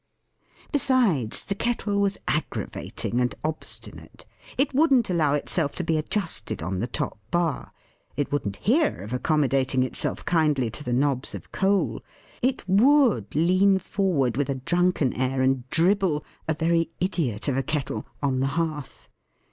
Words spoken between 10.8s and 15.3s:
the knobs of coal; it would lean forward with a drunken